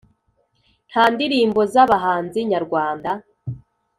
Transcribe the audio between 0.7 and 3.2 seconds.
Nta ndirimbo zabahanzi nyarwanda